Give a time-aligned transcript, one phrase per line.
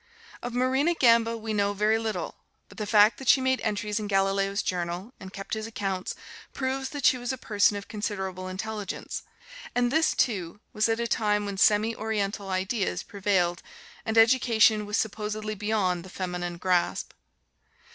[0.41, 2.33] Of Marina Gamba we know very little;
[2.69, 6.15] but the fact that she made entries in Galileo's journal and kept his accounts
[6.53, 9.21] proves that she was a person of considerable intelligence;
[9.75, 13.61] and this, too, was at a time when semi oriental ideas prevailed
[14.03, 17.13] and education was supposedly beyond the feminine grasp.